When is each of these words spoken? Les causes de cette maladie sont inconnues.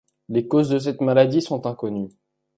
Les 0.29 0.47
causes 0.47 0.69
de 0.69 0.79
cette 0.79 0.99
maladie 0.99 1.43
sont 1.43 1.67
inconnues. 1.67 2.09